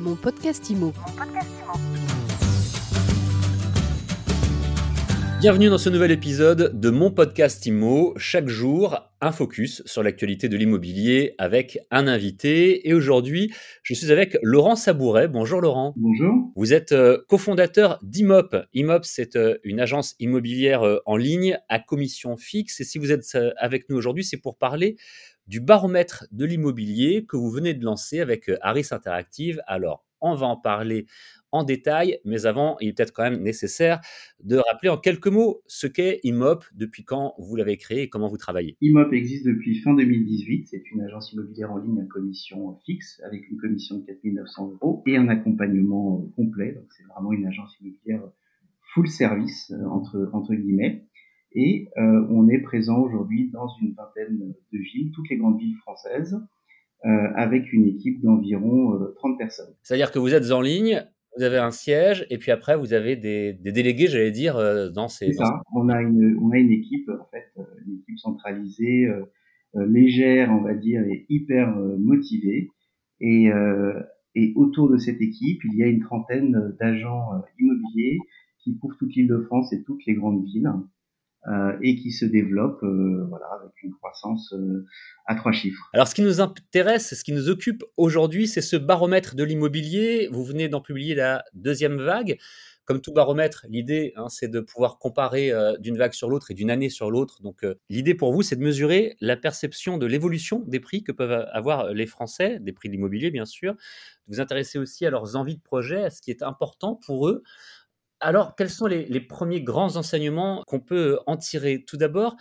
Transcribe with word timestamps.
Mon 0.00 0.16
podcast 0.16 0.70
IMO. 0.70 0.94
Bienvenue 5.40 5.68
dans 5.68 5.76
ce 5.76 5.90
nouvel 5.90 6.10
épisode 6.10 6.80
de 6.80 6.88
mon 6.88 7.10
podcast 7.10 7.66
IMO. 7.66 8.14
Chaque 8.16 8.48
jour, 8.48 8.98
un 9.20 9.32
focus 9.32 9.82
sur 9.84 10.02
l'actualité 10.02 10.48
de 10.48 10.56
l'immobilier 10.56 11.34
avec 11.36 11.78
un 11.90 12.08
invité. 12.08 12.88
Et 12.88 12.94
aujourd'hui, 12.94 13.52
je 13.82 13.92
suis 13.92 14.10
avec 14.10 14.38
Laurent 14.42 14.74
Sabouret. 14.74 15.28
Bonjour 15.28 15.60
Laurent. 15.60 15.92
Bonjour. 15.96 16.50
Vous 16.56 16.72
êtes 16.72 16.92
euh, 16.92 17.18
cofondateur 17.28 17.98
d'Imop. 18.02 18.56
Imop, 18.72 19.04
c'est 19.04 19.36
euh, 19.36 19.58
une 19.64 19.80
agence 19.80 20.14
immobilière 20.18 20.82
euh, 20.82 21.00
en 21.04 21.18
ligne 21.18 21.58
à 21.68 21.78
commission 21.78 22.38
fixe. 22.38 22.80
Et 22.80 22.84
si 22.84 22.98
vous 22.98 23.12
êtes 23.12 23.36
avec 23.58 23.90
nous 23.90 23.96
aujourd'hui, 23.96 24.24
c'est 24.24 24.38
pour 24.38 24.56
parler 24.56 24.96
du 25.50 25.60
baromètre 25.60 26.28
de 26.30 26.44
l'immobilier 26.44 27.26
que 27.26 27.36
vous 27.36 27.50
venez 27.50 27.74
de 27.74 27.84
lancer 27.84 28.20
avec 28.20 28.48
Harris 28.60 28.86
Interactive. 28.92 29.60
Alors, 29.66 30.06
on 30.20 30.36
va 30.36 30.46
en 30.46 30.56
parler 30.56 31.06
en 31.50 31.64
détail, 31.64 32.20
mais 32.24 32.46
avant, 32.46 32.76
il 32.80 32.90
est 32.90 32.92
peut-être 32.92 33.12
quand 33.12 33.24
même 33.24 33.42
nécessaire 33.42 34.00
de 34.44 34.58
rappeler 34.58 34.90
en 34.90 34.96
quelques 34.96 35.26
mots 35.26 35.60
ce 35.66 35.88
qu'est 35.88 36.20
IMOP, 36.22 36.60
depuis 36.72 37.02
quand 37.02 37.34
vous 37.38 37.56
l'avez 37.56 37.76
créé 37.78 38.02
et 38.02 38.08
comment 38.08 38.28
vous 38.28 38.36
travaillez. 38.36 38.76
IMOP 38.80 39.12
existe 39.12 39.44
depuis 39.44 39.80
fin 39.80 39.92
2018, 39.92 40.68
c'est 40.68 40.88
une 40.92 41.00
agence 41.02 41.32
immobilière 41.32 41.72
en 41.72 41.78
ligne 41.78 42.00
à 42.00 42.04
commission 42.04 42.78
fixe, 42.86 43.20
avec 43.24 43.50
une 43.50 43.56
commission 43.56 43.98
de 43.98 44.06
4 44.06 44.18
900 44.22 44.74
euros 44.80 45.02
et 45.04 45.16
un 45.16 45.26
accompagnement 45.26 46.22
euh, 46.22 46.32
complet, 46.36 46.74
donc 46.74 46.84
c'est 46.96 47.02
vraiment 47.12 47.32
une 47.32 47.48
agence 47.48 47.76
immobilière 47.80 48.22
full 48.94 49.08
service, 49.08 49.72
euh, 49.72 49.84
entre, 49.86 50.30
entre 50.32 50.54
guillemets. 50.54 51.06
Et 51.52 51.88
euh, 51.96 52.26
on 52.30 52.48
est 52.48 52.60
présent 52.60 53.00
aujourd'hui 53.00 53.50
dans 53.50 53.68
une 53.80 53.94
vingtaine 53.94 54.54
de 54.72 54.78
villes, 54.78 55.10
toutes 55.12 55.28
les 55.30 55.36
grandes 55.36 55.58
villes 55.58 55.76
françaises, 55.78 56.38
avec 57.02 57.72
une 57.72 57.86
équipe 57.86 58.20
d'environ 58.20 58.92
30 59.16 59.38
personnes. 59.38 59.74
C'est-à-dire 59.82 60.12
que 60.12 60.18
vous 60.18 60.34
êtes 60.34 60.50
en 60.52 60.60
ligne 60.60 61.02
vous 61.36 61.44
avez 61.44 61.58
un 61.58 61.70
siège 61.70 62.26
et 62.30 62.38
puis 62.38 62.50
après 62.50 62.76
vous 62.76 62.92
avez 62.92 63.16
des, 63.16 63.52
des 63.52 63.72
délégués, 63.72 64.08
j'allais 64.08 64.30
dire, 64.30 64.56
euh, 64.56 64.90
dans 64.90 65.08
ces. 65.08 65.26
C'est 65.26 65.34
ça. 65.34 65.62
On 65.74 65.88
a 65.88 66.00
une 66.02 66.36
on 66.40 66.50
a 66.50 66.58
une 66.58 66.70
équipe 66.70 67.08
en 67.08 67.26
fait, 67.30 67.50
euh, 67.58 67.62
une 67.86 67.98
équipe 68.00 68.18
centralisée, 68.18 69.06
euh, 69.06 69.86
légère, 69.86 70.50
on 70.50 70.62
va 70.62 70.74
dire, 70.74 71.02
et 71.02 71.26
hyper 71.28 71.76
motivée. 71.98 72.70
Et 73.20 73.50
et 74.36 74.52
autour 74.54 74.88
de 74.88 74.96
cette 74.96 75.20
équipe, 75.20 75.60
il 75.64 75.76
y 75.76 75.82
a 75.82 75.86
une 75.86 76.00
trentaine 76.00 76.74
d'agents 76.78 77.30
immobiliers 77.58 78.18
qui 78.62 78.78
couvrent 78.78 78.96
toute 78.96 79.14
l'île 79.14 79.26
de 79.26 79.38
France 79.40 79.72
et 79.72 79.82
toutes 79.82 80.04
les 80.06 80.14
grandes 80.14 80.44
villes. 80.44 80.70
Euh, 81.48 81.72
et 81.80 81.96
qui 81.96 82.12
se 82.12 82.26
développe 82.26 82.82
euh, 82.82 83.24
voilà, 83.30 83.46
avec 83.58 83.82
une 83.82 83.92
croissance 83.92 84.52
euh, 84.52 84.84
à 85.24 85.34
trois 85.34 85.52
chiffres. 85.52 85.88
Alors 85.94 86.06
ce 86.06 86.14
qui 86.14 86.20
nous 86.20 86.42
intéresse, 86.42 87.14
ce 87.14 87.24
qui 87.24 87.32
nous 87.32 87.48
occupe 87.48 87.82
aujourd'hui, 87.96 88.46
c'est 88.46 88.60
ce 88.60 88.76
baromètre 88.76 89.34
de 89.34 89.42
l'immobilier. 89.42 90.28
Vous 90.30 90.44
venez 90.44 90.68
d'en 90.68 90.82
publier 90.82 91.14
la 91.14 91.42
deuxième 91.54 91.96
vague. 91.96 92.36
Comme 92.84 93.00
tout 93.00 93.14
baromètre, 93.14 93.64
l'idée, 93.70 94.12
hein, 94.16 94.28
c'est 94.28 94.48
de 94.48 94.60
pouvoir 94.60 94.98
comparer 94.98 95.52
d'une 95.78 95.96
vague 95.96 96.12
sur 96.12 96.28
l'autre 96.28 96.50
et 96.50 96.54
d'une 96.54 96.72
année 96.72 96.90
sur 96.90 97.08
l'autre. 97.10 97.40
Donc, 97.40 97.64
l'idée 97.88 98.14
pour 98.14 98.32
vous, 98.32 98.42
c'est 98.42 98.56
de 98.56 98.64
mesurer 98.64 99.16
la 99.20 99.36
perception 99.36 99.96
de 99.96 100.06
l'évolution 100.06 100.64
des 100.66 100.80
prix 100.80 101.04
que 101.04 101.12
peuvent 101.12 101.46
avoir 101.52 101.94
les 101.94 102.06
Français, 102.06 102.58
des 102.58 102.72
prix 102.72 102.88
de 102.88 102.94
l'immobilier, 102.94 103.30
bien 103.30 103.44
sûr. 103.44 103.76
Vous 104.26 104.40
intéresser 104.40 104.78
aussi 104.78 105.06
à 105.06 105.10
leurs 105.10 105.36
envies 105.36 105.56
de 105.56 105.62
projet, 105.62 106.02
à 106.02 106.10
ce 106.10 106.20
qui 106.20 106.32
est 106.32 106.42
important 106.42 106.96
pour 107.06 107.28
eux. 107.28 107.44
Alors, 108.20 108.54
quels 108.54 108.68
sont 108.68 108.86
les, 108.86 109.20
premiers 109.20 109.62
grands 109.62 109.96
enseignements 109.96 110.62
qu'on 110.66 110.80
peut 110.80 111.18
en 111.26 111.36
tirer? 111.36 111.84
Tout 111.86 111.96
d'abord, 111.96 112.36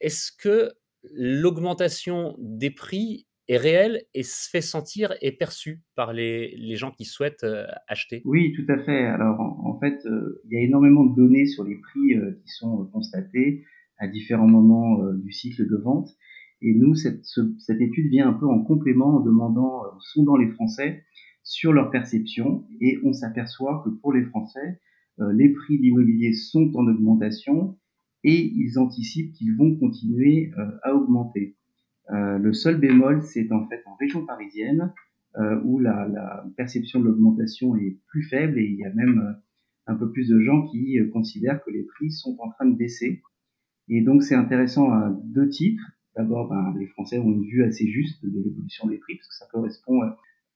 est-ce 0.00 0.32
que 0.32 0.72
l'augmentation 1.14 2.34
des 2.38 2.70
prix 2.70 3.26
est 3.46 3.56
réelle 3.56 4.02
et 4.14 4.22
se 4.22 4.48
fait 4.50 4.60
sentir 4.60 5.14
et 5.22 5.32
perçue 5.32 5.82
par 5.94 6.12
les, 6.12 6.74
gens 6.74 6.90
qui 6.90 7.04
souhaitent 7.04 7.44
euh, 7.44 7.66
acheter? 7.86 8.22
Oui, 8.24 8.52
tout 8.54 8.70
à 8.72 8.78
fait. 8.78 9.06
Alors, 9.06 9.40
en, 9.40 9.78
fait, 9.78 10.04
euh, 10.06 10.42
il 10.44 10.52
y 10.52 10.56
a 10.56 10.62
énormément 10.62 11.04
de 11.04 11.14
données 11.14 11.46
sur 11.46 11.62
les 11.62 11.76
prix 11.76 12.14
euh, 12.14 12.40
qui 12.44 12.50
sont 12.50 12.86
constatés 12.92 13.64
à 13.98 14.08
différents 14.08 14.48
moments 14.48 15.04
du 15.12 15.30
cycle 15.30 15.68
de 15.68 15.76
vente. 15.76 16.08
Et 16.62 16.74
nous, 16.74 16.94
cette, 16.94 17.24
cette, 17.58 17.80
étude 17.80 18.10
vient 18.10 18.28
un 18.28 18.32
peu 18.32 18.46
en 18.46 18.62
complément 18.64 19.16
en 19.16 19.20
demandant, 19.20 19.82
en 19.94 20.00
sondant 20.00 20.36
les 20.36 20.48
Français 20.48 21.04
sur 21.42 21.72
leur 21.74 21.90
perception. 21.90 22.66
Et 22.80 22.98
on 23.04 23.12
s'aperçoit 23.12 23.82
que 23.84 23.90
pour 23.90 24.14
les 24.14 24.24
Français, 24.24 24.60
euh, 24.60 24.89
les 25.32 25.50
prix 25.50 25.78
de 25.78 26.32
sont 26.34 26.72
en 26.74 26.86
augmentation 26.86 27.76
et 28.24 28.52
ils 28.54 28.78
anticipent 28.78 29.32
qu'ils 29.32 29.56
vont 29.56 29.76
continuer 29.76 30.52
euh, 30.58 30.70
à 30.82 30.94
augmenter. 30.94 31.56
Euh, 32.10 32.38
le 32.38 32.52
seul 32.52 32.78
bémol, 32.78 33.22
c'est 33.22 33.50
en 33.52 33.66
fait 33.68 33.82
en 33.86 33.94
région 33.94 34.26
parisienne, 34.26 34.92
où 35.64 35.78
la, 35.78 36.44
perception 36.56 36.98
de 36.98 37.04
l'augmentation 37.04 37.76
est 37.76 37.96
plus 38.08 38.24
faible 38.24 38.58
et 38.58 38.64
il 38.64 38.74
y 38.74 38.84
a 38.84 38.92
même 38.92 39.36
un 39.86 39.94
peu 39.94 40.10
plus 40.10 40.28
de 40.28 40.40
gens 40.40 40.66
qui 40.66 40.98
considèrent 41.12 41.62
que 41.62 41.70
les 41.70 41.84
prix 41.84 42.10
sont 42.10 42.36
en 42.40 42.50
train 42.50 42.66
de 42.66 42.74
baisser. 42.74 43.22
Et 43.88 44.00
donc 44.00 44.24
c'est 44.24 44.34
intéressant 44.34 44.90
à 44.90 45.16
deux 45.22 45.48
titres. 45.48 45.84
D'abord, 46.16 46.48
ben, 46.48 46.74
les 46.80 46.88
Français 46.88 47.18
ont 47.18 47.30
une 47.30 47.44
vue 47.44 47.62
assez 47.62 47.86
juste 47.86 48.24
de 48.24 48.42
l'évolution 48.42 48.88
des 48.88 48.98
prix, 48.98 49.18
parce 49.18 49.28
que 49.28 49.34
ça 49.36 49.46
correspond 49.52 50.00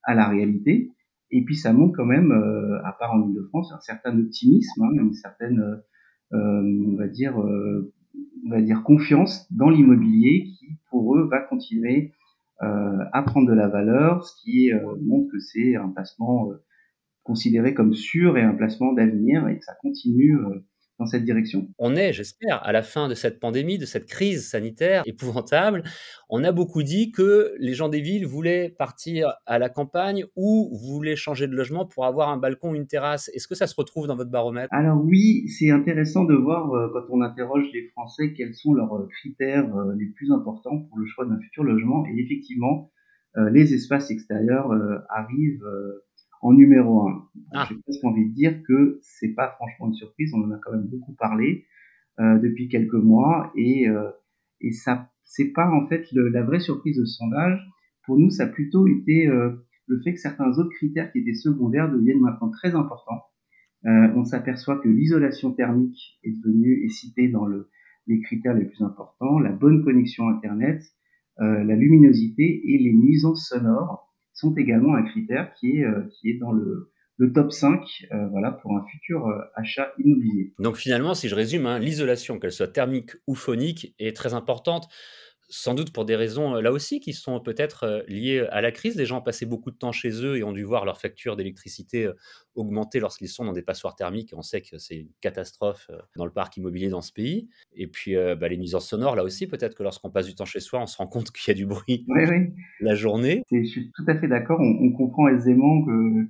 à 0.03 0.15
la 0.17 0.29
réalité. 0.29 0.91
Et 1.34 1.43
puis 1.43 1.56
ça 1.56 1.72
montre 1.72 1.97
quand 1.97 2.06
même, 2.06 2.31
euh, 2.31 2.78
à 2.84 2.93
part 2.93 3.12
en 3.12 3.28
Ile-de-France, 3.28 3.72
un 3.72 3.81
certain 3.81 4.17
optimisme, 4.17 4.84
hein, 4.84 4.91
une 4.95 5.12
certaine, 5.15 5.59
euh, 5.59 6.37
euh, 6.37 6.93
on 6.93 6.97
va 6.97 7.09
dire, 7.09 7.37
on 7.37 8.50
va 8.50 8.62
dire 8.62 8.84
confiance 8.84 9.53
dans 9.53 9.69
l'immobilier 9.69 10.44
qui, 10.44 10.69
pour 10.91 11.17
eux, 11.17 11.28
va 11.28 11.41
continuer 11.41 12.12
à 12.61 13.23
prendre 13.23 13.47
de 13.47 13.53
la 13.53 13.69
valeur, 13.69 14.25
ce 14.25 14.43
qui 14.43 14.71
montre 15.03 15.31
que 15.31 15.39
c'est 15.39 15.77
un 15.77 15.91
placement 15.91 16.49
considéré 17.23 17.75
comme 17.75 17.93
sûr 17.93 18.39
et 18.39 18.43
un 18.43 18.55
placement 18.55 18.94
d'avenir 18.94 19.49
et 19.49 19.59
que 19.59 19.65
ça 19.65 19.75
continue 19.83 20.39
dans 20.99 21.06
cette 21.06 21.25
direction. 21.25 21.69
On 21.78 21.97
est, 21.97 22.12
j'espère, 22.12 22.65
à 22.65 22.72
la 22.72 22.82
fin 22.82 23.09
de 23.09 23.15
cette 23.15 23.41
pandémie, 23.41 23.78
de 23.78 23.87
cette 23.87 24.06
crise 24.06 24.49
sanitaire 24.49 25.03
épouvantable. 25.06 25.82
On 26.28 26.44
a 26.44 26.53
beaucoup 26.53 26.82
dit 26.82 27.10
que 27.10 27.55
les 27.59 27.75
gens 27.75 27.88
des 27.88 28.00
villes 28.00 28.27
voulaient 28.27 28.69
partir 28.69 29.34
à 29.47 29.59
la 29.59 29.69
campagne 29.69 30.25
ou 30.37 30.77
voulaient 30.87 31.16
changer 31.16 31.47
de 31.49 31.55
logement 31.55 31.87
pour 31.87 32.06
avoir 32.06 32.28
un 32.28 32.37
balcon, 32.37 32.75
une 32.75 32.87
terrasse. 32.87 33.28
Est-ce 33.34 33.49
que 33.49 33.55
ça 33.55 33.66
se 33.66 33.75
retrouve 33.77 34.06
dans 34.06 34.16
votre 34.16 34.31
baromètre? 34.31 34.69
Alors 34.72 35.03
oui, 35.05 35.49
c'est 35.49 35.71
intéressant 35.71 36.25
de 36.25 36.34
voir 36.34 36.72
euh, 36.72 36.88
quand 36.93 37.05
on 37.11 37.22
interroge 37.22 37.66
les 37.72 37.88
Français 37.88 38.32
quels 38.32 38.55
sont 38.55 38.75
leurs 38.75 38.94
euh, 38.94 39.09
critères 39.09 39.75
euh, 39.76 39.94
les 39.99 40.06
plus 40.06 40.31
importants 40.32 40.78
pour 40.88 40.99
le 40.99 41.06
choix 41.06 41.26
d'un 41.26 41.38
futur 41.41 41.65
logement. 41.65 42.05
Et 42.06 42.21
effectivement, 42.21 42.91
les 43.50 43.75
espaces 43.75 44.12
extérieurs 44.12 44.71
arrivent 45.09 45.66
en 46.44 46.53
numéro 46.53 47.09
un. 47.09 47.27
Ah. 47.53 47.66
J'ai 47.69 47.77
presque 47.77 48.05
envie 48.05 48.28
de 48.28 48.34
dire 48.34 48.62
que 48.69 48.99
c'est 49.03 49.32
pas 49.32 49.53
franchement 49.56 49.88
une 49.88 49.94
surprise. 49.94 50.32
On 50.34 50.44
en 50.44 50.50
a 50.50 50.59
quand 50.62 50.72
même 50.72 50.87
beaucoup 50.87 51.15
parlé 51.15 51.65
euh, 52.21 52.38
depuis 52.38 52.69
quelques 52.69 52.93
mois 52.93 53.50
et 53.56 53.88
euh, 53.88 54.10
et 54.60 54.72
ça 54.72 55.10
c'est 55.25 55.53
pas 55.53 55.69
en 55.71 55.87
fait 55.88 56.05
le, 56.12 56.28
la 56.28 56.43
vraie 56.43 56.60
surprise 56.60 56.99
de 56.99 57.05
ce 57.06 57.16
sondage. 57.16 57.59
Pour 58.05 58.19
nous, 58.19 58.28
ça 58.28 58.44
a 58.44 58.47
plutôt 58.47 58.87
été 58.87 59.27
euh, 59.27 59.53
le 59.87 60.00
fait 60.03 60.12
que 60.12 60.21
certains 60.21 60.50
autres 60.59 60.75
critères 60.77 61.10
qui 61.12 61.21
étaient 61.21 61.34
secondaires 61.34 61.91
deviennent 61.91 62.21
maintenant 62.21 62.50
très 62.50 62.75
importants. 62.75 63.22
Euh, 63.87 64.12
on 64.15 64.25
s'aperçoit 64.25 64.78
que 64.78 64.88
l'isolation 64.88 65.53
thermique 65.53 66.19
est 66.22 66.32
devenue 66.32 66.84
est 66.84 66.91
citée 66.91 67.28
dans 67.28 67.47
le, 67.47 67.71
les 68.06 68.21
critères 68.21 68.55
les 68.55 68.66
plus 68.66 68.82
importants, 68.82 69.38
la 69.38 69.53
bonne 69.53 69.82
connexion 69.82 70.28
internet, 70.28 70.82
euh, 71.41 71.65
la 71.65 71.75
luminosité 71.75 72.62
et 72.65 72.78
les 72.78 72.93
nuisances 72.93 73.49
sonores 73.49 74.14
sont 74.34 74.55
également 74.56 74.95
un 74.95 75.05
critère 75.05 75.53
qui 75.55 75.78
est, 75.78 75.84
euh, 75.84 76.03
dans 76.41 76.53
le, 76.53 76.93
le 77.17 77.33
top 77.33 77.53
5 77.53 77.81
euh, 78.12 78.28
voilà, 78.28 78.53
pour 78.53 78.77
un 78.77 78.84
futur 78.91 79.27
euh, 79.27 79.39
achat 79.55 79.93
immobilier. 79.99 80.53
Donc 80.59 80.77
finalement, 80.77 81.15
si 81.15 81.28
je 81.28 81.34
résume, 81.34 81.67
hein, 81.67 81.78
l'isolation, 81.78 82.39
qu'elle 82.39 82.53
soit 82.53 82.69
thermique 82.69 83.12
ou 83.27 83.34
phonique, 83.34 83.94
est 83.99 84.15
très 84.15 84.34
importante 84.34 84.89
sans 85.49 85.75
doute 85.75 85.93
pour 85.93 86.05
des 86.05 86.16
raisons 86.16 86.55
là 86.55 86.72
aussi 86.72 87.00
qui 87.00 87.12
sont 87.12 87.41
peut-être 87.41 88.05
liées 88.09 88.47
à 88.50 88.60
la 88.60 88.72
crise. 88.72 88.97
Les 88.97 89.06
gens 89.06 89.19
ont 89.19 89.22
passé 89.22 89.47
beaucoup 89.47 89.71
de 89.71 89.77
temps 89.77 89.93
chez 89.93 90.25
eux 90.25 90.37
et 90.37 90.44
ont 90.44 90.53
dû 90.53 90.65
voir 90.65 90.84
leur 90.84 91.00
facture 91.00 91.37
d'électricité 91.37 92.10
augmenter 92.55 93.00
lorsqu'ils 93.00 93.29
sont 93.29 93.44
dans 93.44 93.52
des 93.52 93.62
passoires 93.62 93.96
thermiques. 93.96 94.32
On 94.37 94.43
sait 94.43 94.61
que 94.61 94.79
c'est 94.79 94.96
une 94.96 95.11
catastrophe 95.20 95.91
dans 96.17 96.25
le 96.25 96.31
parc 96.31 96.56
immobilier 96.56 96.88
dans 96.88 97.02
ce 97.02 97.12
pays. 97.12 97.49
Et 97.75 97.87
puis 97.87 98.14
bah, 98.14 98.49
les 98.49 98.56
nuisances 98.56 98.88
sonores, 98.88 99.17
là 99.17 99.25
aussi, 99.25 99.46
peut-être 99.46 99.75
que 99.75 99.82
lorsqu'on 99.82 100.11
passe 100.11 100.26
du 100.26 100.35
temps 100.35 100.44
chez 100.44 100.61
soi, 100.61 100.81
on 100.81 100.87
se 100.87 100.96
rend 100.96 101.06
compte 101.06 101.31
qu'il 101.31 101.52
y 101.52 101.56
a 101.56 101.58
du 101.58 101.67
bruit 101.67 102.05
oui, 102.08 102.25
oui. 102.29 102.52
la 102.81 102.94
journée. 102.94 103.43
Je 103.50 103.64
suis 103.64 103.90
tout 103.94 104.05
à 104.06 104.17
fait 104.17 104.29
d'accord. 104.29 104.61
On, 104.61 104.93
comprend 104.93 105.29
aisément 105.29 105.85
que, 105.85 106.26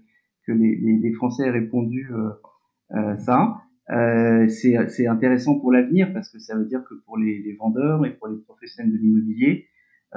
que 0.46 0.52
les, 0.52 0.76
les, 0.76 1.12
Français 1.12 1.46
aient 1.46 1.50
répondu 1.50 2.10
euh, 2.94 3.16
ça. 3.18 3.56
Euh, 3.90 4.48
c'est 4.48 5.06
intéressant 5.06 5.58
pour 5.58 5.70
l'avenir 5.70 6.12
parce 6.12 6.30
que 6.30 6.38
ça 6.38 6.56
veut 6.56 6.64
dire 6.64 6.82
que 6.88 6.94
pour 7.06 7.18
les, 7.18 7.54
vendeurs 7.58 8.04
et 8.06 8.10
pour 8.10 8.28
les 8.28 8.38
professionnels 8.38 8.92
de 8.92 8.98
l'immobilier, 8.98 9.66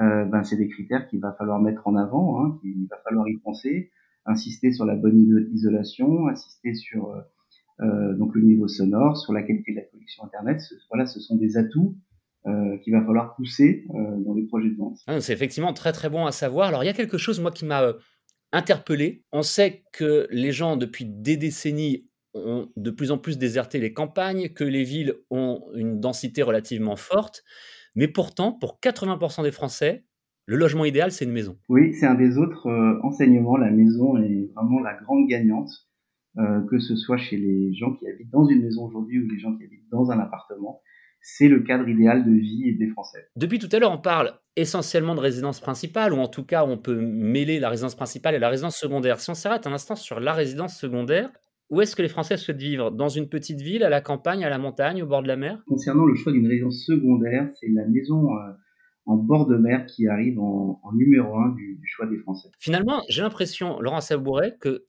euh, 0.00 0.24
ben 0.24 0.42
c'est 0.42 0.56
des 0.56 0.68
critères 0.68 1.06
qu'il 1.08 1.20
va 1.20 1.32
falloir 1.32 1.60
mettre 1.60 1.86
en 1.86 1.96
avant, 1.96 2.42
hein, 2.42 2.58
qu'il 2.60 2.86
va 2.88 2.96
falloir 3.04 3.28
y 3.28 3.36
penser, 3.38 3.90
insister 4.24 4.72
sur 4.72 4.86
la 4.86 4.94
bonne 4.94 5.48
isolation, 5.52 6.28
insister 6.28 6.72
sur 6.74 7.14
euh, 7.80 8.14
donc 8.14 8.34
le 8.34 8.42
niveau 8.42 8.68
sonore, 8.68 9.18
sur 9.18 9.32
la 9.32 9.42
qualité 9.42 9.72
de 9.72 9.76
la 9.76 9.82
connexion 9.82 10.24
internet. 10.24 10.60
Ce, 10.60 10.74
voilà, 10.90 11.04
ce 11.04 11.20
sont 11.20 11.36
des 11.36 11.58
atouts 11.58 11.96
euh, 12.46 12.78
qu'il 12.78 12.94
va 12.94 13.04
falloir 13.04 13.34
pousser 13.34 13.84
dans 14.24 14.34
les 14.34 14.46
projets 14.46 14.70
de 14.70 14.76
vente. 14.76 14.98
Ah, 15.06 15.20
c'est 15.20 15.32
effectivement 15.34 15.74
très 15.74 15.92
très 15.92 16.08
bon 16.08 16.24
à 16.24 16.32
savoir. 16.32 16.68
Alors 16.68 16.84
il 16.84 16.86
y 16.86 16.90
a 16.90 16.94
quelque 16.94 17.18
chose 17.18 17.38
moi 17.38 17.50
qui 17.50 17.66
m'a 17.66 17.92
interpellé. 18.52 19.24
On 19.32 19.42
sait 19.42 19.84
que 19.92 20.26
les 20.30 20.52
gens, 20.52 20.76
depuis 20.76 21.04
des 21.04 21.36
décennies, 21.36 22.07
ont 22.46 22.70
de 22.76 22.90
plus 22.90 23.10
en 23.10 23.18
plus 23.18 23.38
déserté 23.38 23.78
les 23.78 23.92
campagnes, 23.92 24.48
que 24.50 24.64
les 24.64 24.84
villes 24.84 25.14
ont 25.30 25.64
une 25.74 26.00
densité 26.00 26.42
relativement 26.42 26.96
forte. 26.96 27.44
Mais 27.94 28.08
pourtant, 28.08 28.52
pour 28.52 28.78
80% 28.82 29.42
des 29.42 29.50
Français, 29.50 30.04
le 30.46 30.56
logement 30.56 30.86
idéal, 30.86 31.12
c'est 31.12 31.26
une 31.26 31.32
maison. 31.32 31.58
Oui, 31.68 31.92
c'est 31.92 32.06
un 32.06 32.14
des 32.14 32.38
autres 32.38 32.68
euh, 32.68 32.98
enseignements. 33.02 33.58
La 33.58 33.70
maison 33.70 34.16
est 34.16 34.50
vraiment 34.54 34.80
la 34.80 34.94
grande 34.94 35.28
gagnante, 35.28 35.68
euh, 36.38 36.62
que 36.70 36.78
ce 36.78 36.96
soit 36.96 37.18
chez 37.18 37.36
les 37.36 37.74
gens 37.74 37.92
qui 37.94 38.08
habitent 38.08 38.30
dans 38.30 38.46
une 38.46 38.62
maison 38.62 38.86
aujourd'hui 38.86 39.18
ou 39.18 39.28
les 39.28 39.38
gens 39.38 39.54
qui 39.58 39.64
habitent 39.64 39.90
dans 39.90 40.10
un 40.10 40.18
appartement. 40.18 40.80
C'est 41.20 41.48
le 41.48 41.60
cadre 41.60 41.86
idéal 41.86 42.24
de 42.24 42.30
vie 42.30 42.74
des 42.78 42.86
Français. 42.86 43.26
Depuis 43.36 43.58
tout 43.58 43.68
à 43.72 43.78
l'heure, 43.78 43.92
on 43.92 43.98
parle 43.98 44.32
essentiellement 44.56 45.14
de 45.14 45.20
résidence 45.20 45.60
principale, 45.60 46.14
ou 46.14 46.16
en 46.16 46.28
tout 46.28 46.44
cas, 46.44 46.64
on 46.64 46.78
peut 46.78 46.98
mêler 46.98 47.60
la 47.60 47.68
résidence 47.68 47.94
principale 47.94 48.34
et 48.34 48.38
la 48.38 48.48
résidence 48.48 48.76
secondaire. 48.76 49.20
Si 49.20 49.28
on 49.28 49.34
s'arrête 49.34 49.66
un 49.66 49.72
instant 49.72 49.96
sur 49.96 50.18
la 50.18 50.32
résidence 50.32 50.78
secondaire, 50.78 51.30
où 51.70 51.80
est-ce 51.80 51.94
que 51.94 52.02
les 52.02 52.08
Français 52.08 52.36
souhaitent 52.36 52.56
vivre? 52.56 52.90
Dans 52.90 53.08
une 53.08 53.28
petite 53.28 53.60
ville, 53.60 53.82
à 53.82 53.90
la 53.90 54.00
campagne, 54.00 54.44
à 54.44 54.48
la 54.48 54.58
montagne, 54.58 55.02
au 55.02 55.06
bord 55.06 55.22
de 55.22 55.28
la 55.28 55.36
mer? 55.36 55.62
Concernant 55.66 56.06
le 56.06 56.14
choix 56.14 56.32
d'une 56.32 56.46
résidence 56.46 56.84
secondaire, 56.84 57.50
c'est 57.60 57.68
la 57.68 57.86
maison 57.86 58.32
euh, 58.32 58.52
en 59.04 59.16
bord 59.16 59.46
de 59.46 59.56
mer 59.56 59.84
qui 59.86 60.08
arrive 60.08 60.38
en, 60.40 60.80
numéro 60.94 61.36
un 61.36 61.54
du, 61.54 61.78
choix 61.84 62.06
des 62.06 62.18
Français. 62.18 62.48
Finalement, 62.58 63.02
j'ai 63.08 63.22
l'impression, 63.22 63.80
Laurent 63.80 64.00
Sabouret, 64.00 64.56
que 64.60 64.86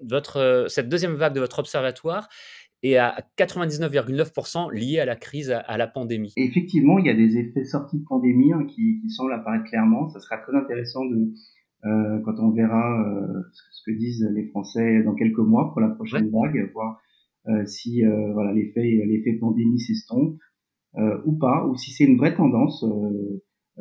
votre, 0.00 0.38
euh, 0.38 0.68
cette 0.68 0.88
deuxième 0.88 1.14
vague 1.14 1.34
de 1.34 1.40
votre 1.40 1.60
observatoire 1.60 2.28
est 2.82 2.96
à 2.96 3.22
99,9% 3.38 4.72
liée 4.72 4.98
à 4.98 5.04
la 5.04 5.14
crise, 5.14 5.50
à, 5.50 5.76
la 5.76 5.86
pandémie. 5.86 6.32
effectivement, 6.36 6.98
il 6.98 7.06
y 7.06 7.10
a 7.10 7.14
des 7.14 7.36
effets 7.36 7.64
sortis 7.64 7.98
de 7.98 8.04
pandémie 8.04 8.52
hein, 8.54 8.64
qui, 8.66 9.00
qui, 9.00 9.10
semblent 9.10 9.34
apparaître 9.34 9.66
clairement. 9.66 10.08
Ça 10.08 10.18
sera 10.18 10.38
très 10.38 10.56
intéressant 10.56 11.04
de, 11.04 11.30
euh, 11.86 12.20
quand 12.24 12.38
on 12.38 12.50
verra 12.50 13.02
euh, 13.02 13.42
ce 13.72 13.82
que 13.86 13.96
disent 13.96 14.28
les 14.34 14.46
Français 14.48 15.02
dans 15.02 15.14
quelques 15.14 15.38
mois 15.38 15.70
pour 15.72 15.80
la 15.80 15.88
prochaine 15.88 16.30
vague, 16.30 16.70
voir 16.72 17.00
euh, 17.48 17.64
si 17.64 18.02
voilà 18.34 18.52
l'effet 18.52 19.02
l'effet 19.06 19.38
pandémie 19.40 19.80
s'estompe 19.80 20.38
ou 21.24 21.38
pas, 21.38 21.66
ou 21.66 21.76
si 21.76 21.92
c'est 21.92 22.04
une 22.04 22.18
vraie 22.18 22.34
tendance. 22.34 22.84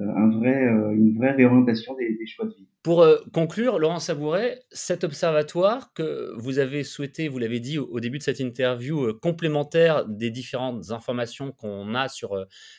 Un 0.02 0.30
vrai, 0.30 0.64
une 0.94 1.18
vraie 1.18 1.32
réorientation 1.32 1.94
des, 1.96 2.16
des, 2.16 2.26
choix 2.26 2.46
de 2.46 2.52
vie. 2.52 2.70
Pour 2.84 3.06
conclure, 3.34 3.80
Laurent 3.80 4.00
Sabouret, 4.00 4.62
cet 4.72 5.04
observatoire 5.04 5.92
que 5.94 6.32
vous 6.38 6.58
avez 6.58 6.86
souhaité, 6.86 7.28
vous 7.28 7.38
l'avez 7.38 7.60
dit 7.60 7.78
au, 7.78 8.00
début 8.00 8.18
de 8.18 8.24
cette 8.24 8.40
interview, 8.40 9.14
complémentaire 9.22 10.06
des 10.08 10.32
différentes 10.32 10.92
informations 10.92 11.52
qu'on 11.52 11.96
a 11.96 12.08
sur 12.08 12.38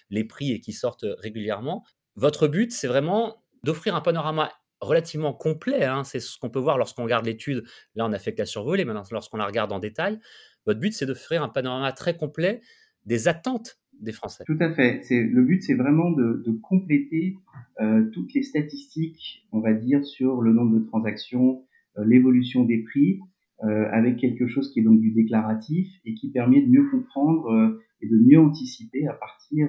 les 0.08 0.24
prix 0.24 0.52
et 0.52 0.60
qui 0.60 0.72
sortent 0.72 1.04
régulièrement, 1.18 1.84
votre 2.16 2.48
but, 2.48 2.72
c'est 2.72 2.88
vraiment 2.88 3.44
d'offrir 3.64 3.94
un 3.94 4.00
panorama 4.00 4.50
relativement 4.80 5.32
complet. 5.32 5.84
Hein. 5.84 6.04
C'est 6.04 6.20
ce 6.20 6.38
qu'on 6.38 6.50
peut 6.50 6.58
voir 6.58 6.78
lorsqu'on 6.78 7.04
regarde 7.04 7.26
l'étude. 7.26 7.64
Là, 7.94 8.06
on 8.06 8.12
a 8.12 8.18
fait 8.18 8.32
que 8.32 8.38
la 8.38 8.46
survoler. 8.46 8.84
Maintenant, 8.84 9.02
lorsqu'on 9.10 9.36
la 9.36 9.46
regarde 9.46 9.72
en 9.72 9.78
détail, 9.78 10.18
votre 10.66 10.80
but, 10.80 10.92
c'est 10.92 11.06
de 11.06 11.14
faire 11.14 11.42
un 11.42 11.48
panorama 11.48 11.92
très 11.92 12.16
complet 12.16 12.60
des 13.06 13.28
attentes 13.28 13.80
des 14.00 14.12
Français. 14.12 14.44
Tout 14.46 14.56
à 14.60 14.72
fait. 14.72 15.00
C'est, 15.02 15.22
le 15.22 15.42
but, 15.42 15.62
c'est 15.62 15.74
vraiment 15.74 16.10
de, 16.10 16.58
compléter 16.62 17.36
euh, 17.80 18.08
toutes 18.12 18.32
les 18.34 18.42
statistiques, 18.42 19.46
on 19.52 19.60
va 19.60 19.72
dire, 19.74 20.04
sur 20.04 20.40
le 20.40 20.52
nombre 20.52 20.78
de 20.78 20.84
transactions, 20.86 21.64
euh, 21.98 22.04
l'évolution 22.04 22.64
des 22.64 22.78
prix, 22.82 23.20
euh, 23.62 23.88
avec 23.92 24.16
quelque 24.16 24.46
chose 24.48 24.72
qui 24.72 24.80
est 24.80 24.82
donc 24.82 25.00
du 25.00 25.12
déclaratif 25.12 25.88
et 26.04 26.14
qui 26.14 26.30
permet 26.30 26.62
de 26.62 26.68
mieux 26.68 26.88
comprendre 26.90 27.78
et 28.00 28.08
de 28.08 28.16
mieux 28.16 28.40
anticiper 28.40 29.06
à 29.06 29.12
partir 29.12 29.68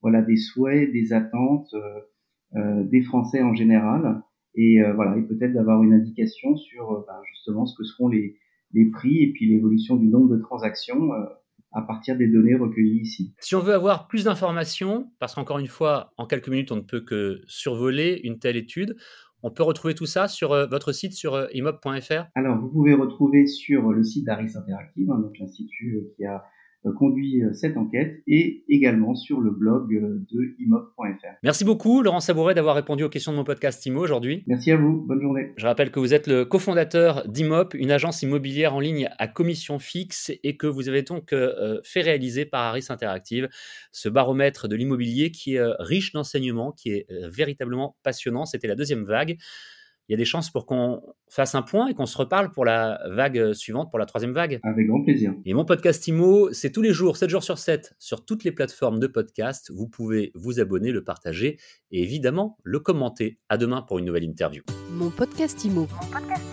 voilà, 0.00 0.22
des 0.22 0.36
souhaits, 0.36 0.90
des 0.90 1.12
attentes 1.12 1.74
des 2.54 3.02
Français 3.02 3.42
en 3.42 3.54
général 3.54 4.22
et 4.56 4.80
euh, 4.82 4.92
voilà, 4.94 5.16
et 5.16 5.22
peut-être 5.22 5.52
d'avoir 5.52 5.82
une 5.82 5.92
indication 5.92 6.56
sur 6.56 6.90
euh, 6.92 7.04
ben, 7.06 7.20
justement 7.30 7.66
ce 7.66 7.76
que 7.76 7.84
seront 7.84 8.08
les, 8.08 8.36
les 8.72 8.90
prix 8.90 9.22
et 9.22 9.32
puis 9.32 9.48
l'évolution 9.48 9.96
du 9.96 10.08
nombre 10.08 10.34
de 10.34 10.40
transactions 10.40 11.12
euh, 11.12 11.24
à 11.72 11.82
partir 11.82 12.16
des 12.16 12.26
données 12.26 12.54
recueillies 12.54 13.00
ici. 13.02 13.34
Si 13.40 13.54
on 13.54 13.60
veut 13.60 13.74
avoir 13.74 14.08
plus 14.08 14.24
d'informations, 14.24 15.10
parce 15.18 15.34
qu'encore 15.34 15.58
une 15.58 15.66
fois, 15.66 16.14
en 16.16 16.26
quelques 16.26 16.48
minutes, 16.48 16.72
on 16.72 16.76
ne 16.76 16.80
peut 16.80 17.02
que 17.02 17.42
survoler 17.46 18.20
une 18.24 18.38
telle 18.38 18.56
étude, 18.56 18.96
on 19.42 19.50
peut 19.50 19.62
retrouver 19.62 19.94
tout 19.94 20.06
ça 20.06 20.26
sur 20.26 20.50
votre 20.68 20.92
site 20.92 21.12
sur 21.12 21.48
imob.fr 21.52 22.24
Alors, 22.34 22.58
vous 22.58 22.68
pouvez 22.70 22.94
retrouver 22.94 23.46
sur 23.46 23.92
le 23.92 24.02
site 24.02 24.24
d'Aris 24.24 24.56
Interactive, 24.56 25.10
hein, 25.10 25.18
donc 25.18 25.38
l'institut 25.38 26.00
qui 26.16 26.24
a 26.24 26.42
conduit 26.92 27.42
euh, 27.42 27.52
cette 27.52 27.76
enquête 27.76 28.22
et 28.26 28.64
également 28.68 29.14
sur 29.14 29.40
le 29.40 29.50
blog 29.50 29.94
euh, 29.94 30.24
de 30.32 30.54
imop.fr. 30.58 31.26
Merci 31.42 31.64
beaucoup 31.64 32.02
Laurent 32.02 32.20
Sabouret 32.20 32.54
d'avoir 32.54 32.76
répondu 32.76 33.04
aux 33.04 33.08
questions 33.08 33.32
de 33.32 33.36
mon 33.36 33.44
podcast 33.44 33.84
IMO 33.86 34.00
aujourd'hui. 34.00 34.44
Merci 34.46 34.72
à 34.72 34.76
vous, 34.76 35.04
bonne 35.06 35.20
journée. 35.20 35.52
Je 35.56 35.66
rappelle 35.66 35.90
que 35.90 36.00
vous 36.00 36.14
êtes 36.14 36.26
le 36.26 36.44
cofondateur 36.44 37.26
d'Imop, 37.28 37.74
une 37.74 37.90
agence 37.90 38.22
immobilière 38.22 38.74
en 38.74 38.80
ligne 38.80 39.08
à 39.18 39.28
commission 39.28 39.78
fixe 39.78 40.32
et 40.42 40.56
que 40.56 40.66
vous 40.66 40.88
avez 40.88 41.02
donc 41.02 41.34
fait 41.84 42.00
réaliser 42.00 42.44
par 42.44 42.62
Aris 42.62 42.86
Interactive 42.88 43.48
ce 43.92 44.08
baromètre 44.08 44.68
de 44.68 44.76
l'immobilier 44.76 45.30
qui 45.30 45.54
est 45.54 45.62
riche 45.78 46.12
d'enseignements, 46.12 46.72
qui 46.72 46.90
est 46.90 47.06
véritablement 47.28 47.96
passionnant. 48.02 48.44
C'était 48.44 48.68
la 48.68 48.74
deuxième 48.74 49.04
vague 49.04 49.38
il 50.08 50.12
y 50.12 50.14
a 50.14 50.16
des 50.16 50.24
chances 50.24 50.50
pour 50.50 50.66
qu'on 50.66 51.02
fasse 51.28 51.54
un 51.54 51.62
point 51.62 51.88
et 51.88 51.94
qu'on 51.94 52.06
se 52.06 52.16
reparle 52.16 52.50
pour 52.52 52.64
la 52.64 53.00
vague 53.10 53.52
suivante, 53.52 53.90
pour 53.90 53.98
la 53.98 54.06
troisième 54.06 54.32
vague. 54.32 54.60
Avec 54.62 54.86
grand 54.86 55.02
plaisir. 55.02 55.34
Et 55.44 55.54
mon 55.54 55.64
podcast 55.64 56.06
IMO, 56.06 56.52
c'est 56.52 56.70
tous 56.70 56.82
les 56.82 56.92
jours, 56.92 57.16
7 57.16 57.28
jours 57.28 57.42
sur 57.42 57.58
7, 57.58 57.94
sur 57.98 58.24
toutes 58.24 58.44
les 58.44 58.52
plateformes 58.52 59.00
de 59.00 59.06
podcast. 59.06 59.70
Vous 59.74 59.88
pouvez 59.88 60.30
vous 60.34 60.60
abonner, 60.60 60.92
le 60.92 61.02
partager 61.02 61.58
et 61.90 62.02
évidemment 62.02 62.56
le 62.62 62.78
commenter. 62.80 63.38
À 63.48 63.58
demain 63.58 63.82
pour 63.82 63.98
une 63.98 64.04
nouvelle 64.04 64.24
interview. 64.24 64.62
Mon 64.90 65.10
podcast 65.10 65.64
IMO. 65.64 65.88
Mon 65.90 66.10
podcast 66.10 66.45